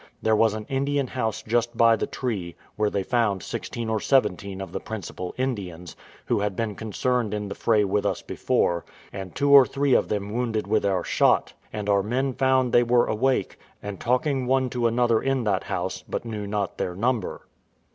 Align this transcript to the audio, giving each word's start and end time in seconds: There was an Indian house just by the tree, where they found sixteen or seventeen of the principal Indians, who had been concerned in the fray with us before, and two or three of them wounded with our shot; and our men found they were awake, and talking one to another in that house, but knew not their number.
There 0.19 0.35
was 0.35 0.55
an 0.55 0.65
Indian 0.67 1.05
house 1.05 1.43
just 1.43 1.77
by 1.77 1.95
the 1.95 2.07
tree, 2.07 2.55
where 2.75 2.89
they 2.89 3.03
found 3.03 3.43
sixteen 3.43 3.87
or 3.87 3.99
seventeen 3.99 4.59
of 4.59 4.71
the 4.71 4.79
principal 4.79 5.35
Indians, 5.37 5.95
who 6.25 6.39
had 6.39 6.55
been 6.55 6.73
concerned 6.73 7.35
in 7.35 7.49
the 7.49 7.53
fray 7.53 7.83
with 7.83 8.03
us 8.03 8.23
before, 8.23 8.83
and 9.13 9.35
two 9.35 9.51
or 9.51 9.63
three 9.63 9.93
of 9.93 10.07
them 10.07 10.33
wounded 10.33 10.65
with 10.65 10.87
our 10.87 11.03
shot; 11.03 11.53
and 11.71 11.87
our 11.87 12.01
men 12.01 12.33
found 12.33 12.73
they 12.73 12.81
were 12.81 13.05
awake, 13.05 13.59
and 13.83 13.99
talking 13.99 14.47
one 14.47 14.71
to 14.71 14.87
another 14.87 15.21
in 15.21 15.43
that 15.43 15.65
house, 15.65 16.03
but 16.09 16.25
knew 16.25 16.47
not 16.47 16.79
their 16.79 16.95
number. 16.95 17.41